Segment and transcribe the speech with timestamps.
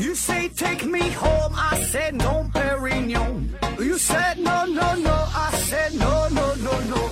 [0.00, 3.50] You say take me home, I said no, Perignon.
[3.78, 7.10] You said no, no, no, I said no, no, no, no,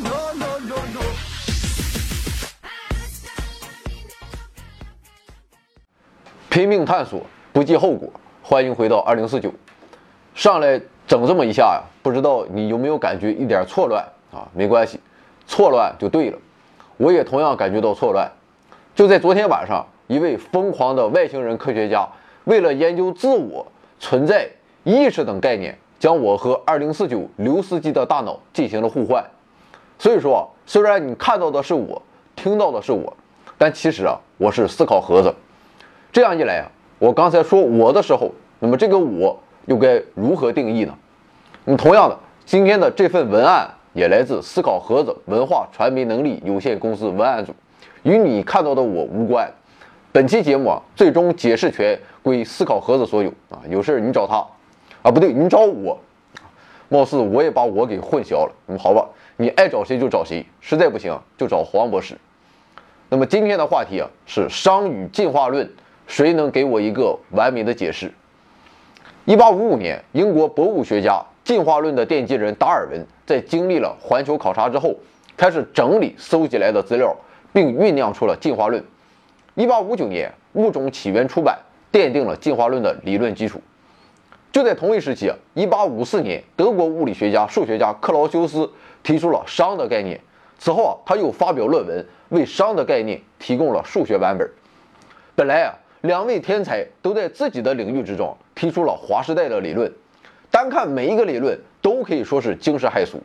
[0.00, 1.00] no, no, no, no.
[6.48, 8.08] 拼命探索，不计后果。
[8.44, 9.52] 欢迎回到二零四九。
[10.36, 14.46] 上来整这么一下呀，不知道你有没有感觉一点错乱啊？
[14.54, 15.00] 没关系，
[15.48, 16.38] 错乱就对了。
[16.96, 18.30] 我也同样感觉到错乱。
[18.94, 22.06] 就在昨天晚上，一位疯狂的外星人科学家，
[22.44, 23.66] 为了研究自我
[23.98, 24.48] 存在、
[24.82, 29.24] 意识等概念，将我和二零四九刘司机的大脑进行了互换。
[29.98, 32.02] 所以说，虽然你看到的是我，
[32.36, 33.16] 听到的是我，
[33.56, 35.34] 但其实啊，我是思考盒子。
[36.12, 40.94] 这样一来啊，我刚才说我的时候，那么这个我又该如何定义呢？
[41.64, 47.54] 那么同样的，今天的这份文案也来自思考盒子文化传媒能力有限公司文案组，
[48.02, 49.50] 与你看到的我无关。
[50.14, 54.36] 本期节目啊，最终解释权归思考盒子所有啊，有事儿你找他
[55.02, 55.98] 啊，不对，你找我。
[56.88, 58.52] 貌似我也把我给混淆了。
[58.66, 59.04] 那么好吧，
[59.36, 62.16] 你爱找谁就找谁，实在不行就找黄博士。
[63.08, 65.68] 那么今天的话题啊是商与进化论，
[66.06, 68.14] 谁能给我一个完美的解释？
[69.24, 74.94] 一八五五年，英国博物学家、进化论的奠基人达尔文在经历了环球考察之后，
[75.36, 77.12] 开始整理搜集来的资料，
[77.52, 78.80] 并酝酿出了进化论。
[79.56, 80.28] 一八五九年，
[80.60, 81.56] 《物种起源》出版，
[81.92, 83.60] 奠定了进化论的理论基础。
[84.50, 88.68] 就在同一时期，一八五四年，德国物理学家、数学家克劳修斯
[89.04, 90.20] 提出了熵的概念。
[90.58, 94.50] 此后啊，他又发表论文，为熵的概念提供了数学版本。
[95.36, 99.92] 本来啊，两位天才都在自己的领域之中提出了划时代的理论，
[100.50, 103.22] 单看每一个理论都可以说是惊世骇俗。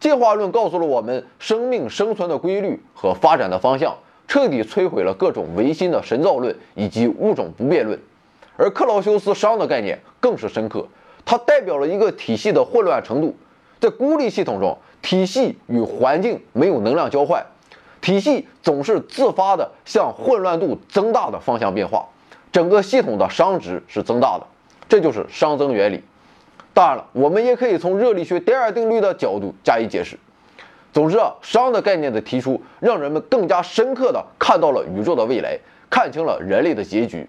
[0.00, 3.96] 进化论告诉了我们生命生存的规律和发展的方向，
[4.26, 7.98] 彻底摧毁了各种唯心的神造论以及物种不变论。
[8.56, 10.86] 而克劳修斯熵的概念更是深刻，
[11.24, 13.36] 它代表了一个体系的混乱程度。
[13.80, 17.44] 在孤立系统中，体系与环境没有能量交换，
[18.00, 22.06] 体系总是自发的向混乱度增大的方向变化，
[22.50, 24.46] 整个系统的熵值是增大的，
[24.88, 26.02] 这就是熵增原理。
[26.72, 30.18] 当然了，我们也可以从热力学第二定律的角度加以解释。
[30.94, 35.58] 总之啊，熵的概念的提出，让人们更加深刻地看到了宇宙的未来，
[35.90, 37.28] 看清了人类的结局。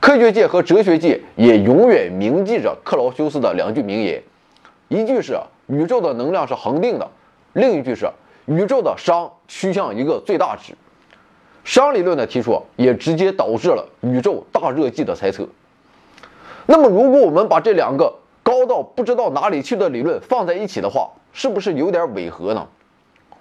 [0.00, 4.20] 科学界和哲学界也永远铭记着克劳修斯的两句名言，
[4.88, 7.08] 一句是宇宙的能量是恒定的，
[7.52, 8.10] 另一句是
[8.46, 10.74] 宇宙的熵趋向一个最大值。
[11.64, 15.46] 熵理论的提出也直接导致了宇宙大热季的猜测。
[16.66, 18.12] 那么，如果我们把这两个
[18.42, 22.66] 高到不知道哪里去的理论放在一起的话，是不是有点违和呢？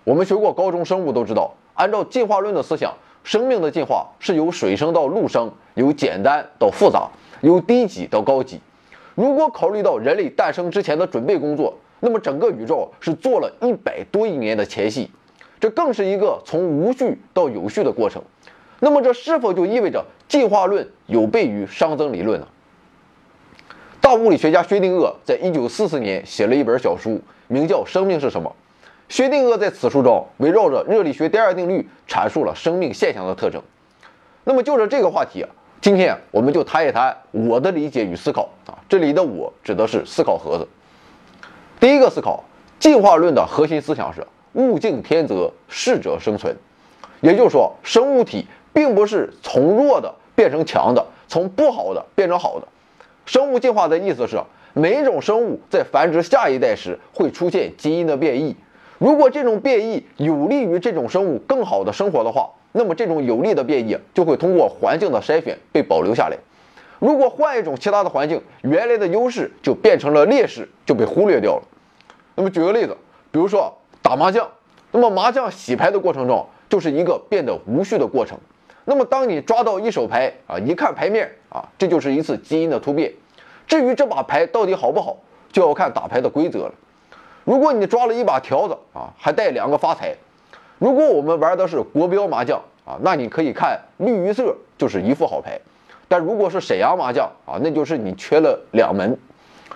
[0.06, 2.94] 我们学过高中生物都知道，按照进化论的思想。
[3.24, 7.10] 生命的进化是由水生到陆生，由简单到复杂，
[7.42, 8.60] 由低级到高级。
[9.16, 15.10] 如果考虑到人类诞生之前的准备工作，那么整个宇宙是做了一百多亿年的前戏，
[15.60, 18.22] 这更是一个从无序到有序的过程。
[18.80, 22.48] 那么这是否就意味着进化论有悖于熵增理论呢？
[24.00, 28.48] 大物理学家薛定谔在一九四四年写了一本小书，名叫《生命是什么》。
[29.08, 33.62] 薛定谔在此书中围绕着热力学第二定律阐述了生命现象的特征。
[34.44, 35.46] 那么就着这个话题，
[35.80, 38.78] 今天我们就谈一谈我的理解与思考啊。
[38.90, 40.68] 这里的我指的是思考盒子。
[41.80, 42.44] 第一个思考，
[42.80, 46.56] 进化论的核心思想是物竞天择，适者生存。
[47.22, 52.68] 也就是说，生物体并不是从弱的变成强的，从不好的变成好的。
[53.26, 54.40] 生物进化的意思是，
[54.74, 58.56] 每一种生物在繁殖下一代时会出现基因的变异。
[58.98, 66.38] 如果这种变异有利于这种生物更好的生活的话，那么这种有利的变异就会通过环境的筛选被保留下来。
[67.00, 71.64] 如果换一种其他的环境，原来的优势就变成了劣势，就被忽略掉了。
[72.36, 72.96] 那么举个例子，
[73.32, 74.50] 比如说打麻将，
[74.92, 78.38] 那么麻将洗牌的过程中就是一个变得无序的过程。
[78.86, 83.12] 那么当你抓到一手牌啊，一看牌面啊，这就是一次基因的突变。
[83.68, 85.18] 至于这把牌到底好不好，
[85.52, 86.74] 就要看打牌的规则了。
[87.46, 90.14] 如果你抓了一把条子啊，还带两个发财。
[90.80, 95.58] 如果我们玩的是国标麻将啊，那你可以看绿鱼色就是一副好牌。
[96.08, 99.18] 但如果是沈阳麻将啊，那就是你缺了两门。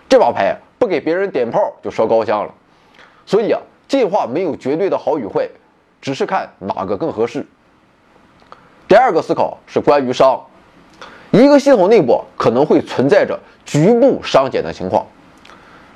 [0.10, 2.54] 这把牌不给别人点炮就烧高香了。
[3.26, 5.48] 所以啊，进化没有绝对的好与坏，
[6.02, 7.46] 只是看哪个更合适。
[8.88, 10.42] 第二个思考是关于熵，
[11.30, 15.06] 一个系统内部可能会存在着局部熵减的情况。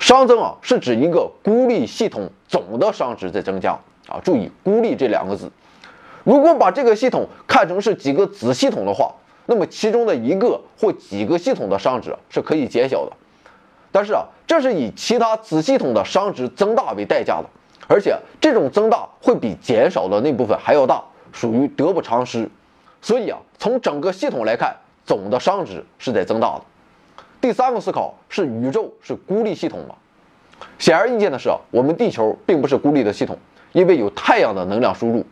[0.04, 3.70] 熵增啊，是指一个孤立系统总的熵值在增加
[4.06, 4.20] 啊。
[4.22, 5.50] 注意“孤立”这两个字。
[6.24, 9.14] 如果把这个系统看成是几个子系统的话，
[9.46, 13.12] 那么其中的一个或几个系统的熵值是可以减小的。
[13.90, 17.46] 但是啊，这是以其他子系统的熵值增大为代价的，
[17.88, 21.02] 而且这种增大会比减少的那部分还要大，
[21.32, 22.46] 属于得不偿失。
[23.00, 26.64] 所以啊，从整个系统来看，总的熵值是在增大的。
[27.44, 29.94] 第三个思考是宇宙是孤立系统吗？
[30.78, 33.36] 显而易见的是啊，我们地球并不是孤立的系统，
[33.72, 35.22] 因为有太阳的能量输入，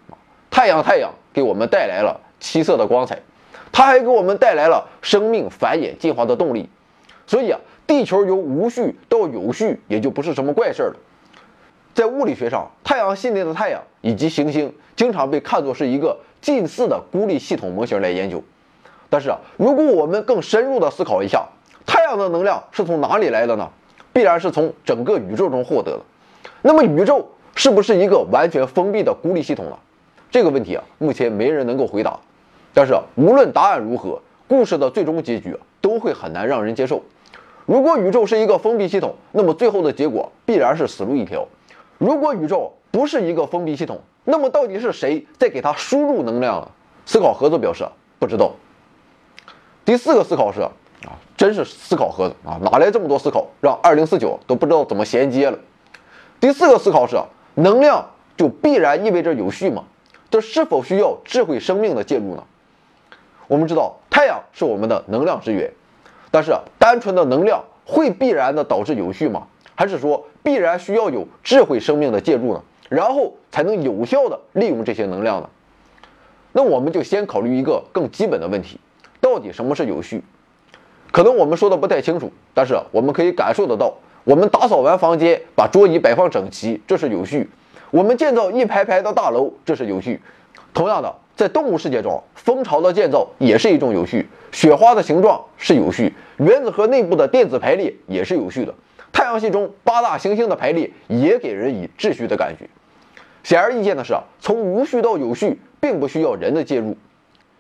[0.50, 3.19] 太阳太阳给我们带来了七色的光彩，
[3.73, 6.69] 它还给我们带来了生命繁衍进化的动力，
[7.26, 7.59] 所以啊。
[7.87, 10.97] 地球由无序到有序，也就不是什么怪事儿了。
[11.94, 18.43] 在物理学上，太阳系内的太阳以及行星经常被看作是一个近似的孤立系统模型来研究。
[19.11, 21.47] 但是啊，如果我们更深入的思考一下，
[21.87, 23.69] 太阳的能量是从哪里来的呢？
[24.12, 26.00] 必然是从整个宇宙中获得的。
[26.61, 29.79] 那么，宇宙是不是一个完全封闭的孤立系统呢？
[30.31, 32.19] 这个问题啊，目前没人能够回答。
[32.75, 37.02] 但是，无论答案如何，故事的最终结局都会很难让人接受。
[37.64, 41.46] 如果宇宙是一个封闭系统，那么最后的结果必然是死路一条。
[41.99, 46.69] 如果宇宙不是一个封闭系统，那么到底是谁在给它输入能量呢？
[47.06, 47.87] 思考盒子表示
[48.19, 48.52] 不知道。
[49.85, 50.61] 第四个思考是
[51.06, 55.58] 啊，真是思考盒子啊，哪来这么多思考，让二零四九都不知道怎么衔接了。
[56.40, 57.16] 第四个思考是，
[57.54, 59.84] 能量就必然意味着有序吗？
[60.31, 62.44] 这是否需要智慧生命的介入呢？
[63.49, 65.70] 我们知道太阳是我们的能量之源。
[66.31, 69.46] 但是单纯的能量会必然的导致有序吗？
[69.75, 72.62] 还是说必然需要有智慧生命的介入呢？
[72.88, 75.49] 然后才能有效的利用这些能量呢？
[76.52, 78.78] 那我们就先考虑一个更基本的问题：
[79.20, 80.22] 到底什么是有序？
[81.12, 83.94] 可能我们说的不太清楚，但是我们可以感受得到，
[84.25, 87.47] 我们打扫完房间，把桌椅摆放整齐，这是有序；
[87.91, 90.20] 我们建造一排排的大楼，这是有序。
[90.75, 91.14] 同样的。
[91.35, 94.20] 在动物世界中，蜂巢的建造也是一种有序；
[94.53, 98.73] 雪花的形状是有序；原子核内部的电子排列也是有序的；
[99.11, 102.69] 太阳系中八大行星的排列也给人以秩序的感觉。
[103.43, 106.97] 显而易见的是，从无序到有序，并不需要人的介入。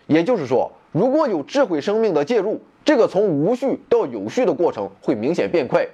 [0.06, 5.86] 也就是说，如果有智慧生命的介入，这个从无序到有序的过程会明显变快，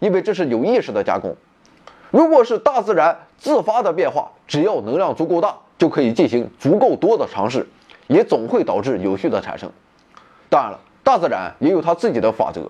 [0.00, 1.36] 因为这是有意识的加工。
[2.10, 5.56] 如果是大自然自发的变化，只要能量足够大。
[5.78, 7.64] 就可以进行足够多的尝试，
[8.08, 9.70] 也总会导致有序的产生。
[10.48, 12.68] 当然了，大自然也有它自己的法则。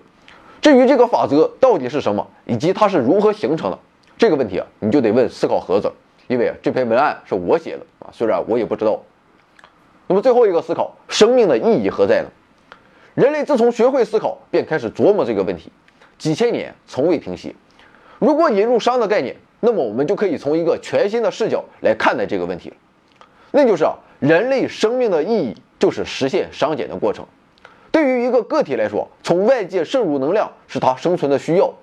[0.61, 3.79] 至于这个法则到底是什么，以及它是如何形成的，
[4.15, 5.91] 这个问题啊，你就得问思考盒子，
[6.27, 9.01] 因为这篇文案是我写的啊，虽然我也不知道。
[10.05, 12.29] 那么最后一个思考，生命的意义何在呢？
[13.19, 15.69] 人类自从学会思考，便开始琢磨这个问题，
[16.17, 17.53] 几千年从未停息。
[18.17, 22.77] 如果引入熵的概念，那么我们就可以从一个全新的视角来看待这个问题了。
[23.51, 27.25] 那就是啊，人类生命的意义就是实现熵减的过程。
[27.91, 31.73] 对于一个个体来说，从外界摄入能量是它生存的需要，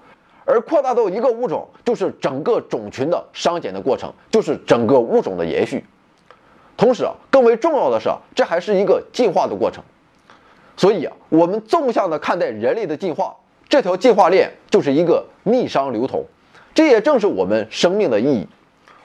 [0.46, 5.84] 而扩大到一个物种，就是整个种群的熵减的过程，就是整个物种的延续。
[6.78, 9.84] 同时啊，更为重要的是，这还是一个进化的过程。
[10.76, 13.34] 所以啊，我们纵向的看待人类的进化，
[13.68, 16.24] 这条进化链就是一个逆商流通。
[16.74, 18.46] 这也正是我们生命的意义。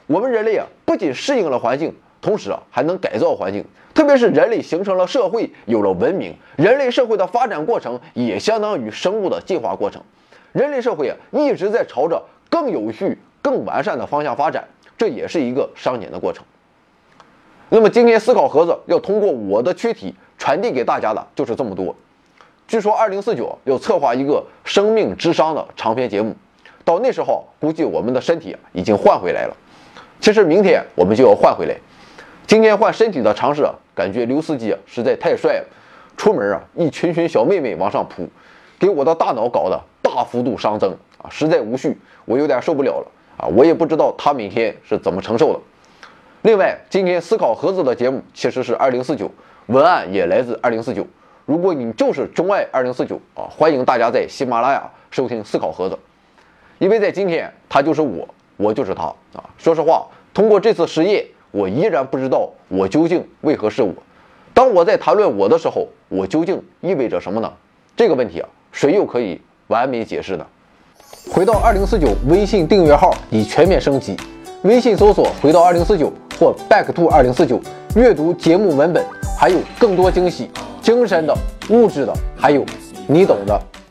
[0.08, 1.96] 我们人类啊，不仅适应了环境。
[2.22, 3.66] 同时啊，还能改造环境，
[3.96, 10.04] 特别是人类形成了社会，有了文明，人类社会的发展过程也相当于生物的进化过程。
[10.52, 14.68] 人类社会啊，一直在朝着更有序、更完善的方向发展，
[15.00, 16.46] 这也是一个熵减的过程。
[17.70, 21.96] 那么今天思考盒子要通过我的躯体传递给大家的就是这么多。
[22.68, 26.36] 据说二零四九要策划一个生命之商的长篇节目，
[26.84, 29.56] 到那时候估计我们的身体已经换回来了。
[30.20, 31.76] 其实明天我们就要换回来。
[32.48, 35.66] 今天换身体的尝试，感觉刘司机实在太帅了。
[36.18, 38.28] 出门啊，一群群小妹妹往上扑，
[38.80, 41.96] 给我的大脑搞得大幅度熵增啊，实在无序，
[42.26, 43.08] 我有点受不了了
[43.38, 43.46] 啊！
[43.46, 45.60] 我也不知道他每天是怎么承受的。
[46.44, 49.30] 另外，今天思考盒子的节目其实是二零四九，
[49.68, 51.06] 文案也来自二零四九。
[51.46, 55.98] 如果你就是钟爱二零四九啊，欢迎大家在喜马拉雅收听思考盒子，
[56.80, 59.44] 因为在今天他就是我，我就是他啊。
[59.60, 61.26] 说实话，通过这次实验。
[61.52, 63.94] 我依然不知道我究竟为何是我。
[64.54, 67.54] 当我在谈论我的时候，我究竟意味着什么呢？
[67.94, 70.48] 这个问题啊，谁又可以完美解释呢？
[71.30, 74.16] 回到二零四九微信订阅号已全面升级，
[74.64, 76.10] 微信搜索“回到二零四九”
[76.42, 77.62] 或 “back to 二零四九”，
[77.96, 79.06] 阅读节目文本，
[79.40, 80.50] 还有更多惊喜，
[80.82, 81.38] 精神的、
[81.70, 82.66] 物质的，还有
[83.06, 83.62] 你懂的。